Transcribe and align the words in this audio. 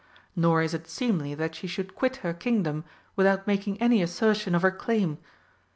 Nor 0.35 0.63
is 0.63 0.73
it 0.73 0.87
seemly 0.87 1.35
that 1.35 1.53
she 1.53 1.67
should 1.67 1.93
quit 1.93 2.15
her 2.25 2.33
Kingdom 2.33 2.85
without 3.15 3.45
making 3.45 3.79
any 3.79 4.01
assertion 4.01 4.55
of 4.55 4.63
her 4.63 4.71
claim. 4.71 5.19